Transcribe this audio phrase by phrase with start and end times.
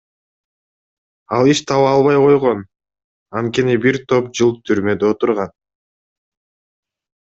[1.35, 2.59] Ал иш таба албай койгон,
[3.37, 5.59] анткени бир топ жыл түрмөдө отурган.